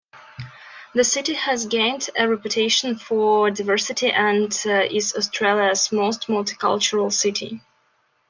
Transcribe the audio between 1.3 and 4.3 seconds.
has gained a reputation for diversity